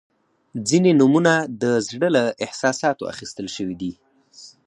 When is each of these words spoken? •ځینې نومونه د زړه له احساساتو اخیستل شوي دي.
•ځینې 0.69 0.91
نومونه 0.99 1.33
د 1.61 1.63
زړه 1.87 2.09
له 2.15 2.23
احساساتو 2.45 3.03
اخیستل 3.13 3.47
شوي 3.55 3.75
دي. 3.81 3.93